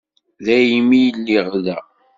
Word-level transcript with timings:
Daymi 0.45 1.01
lliɣ 1.17 1.47
da. 1.65 1.77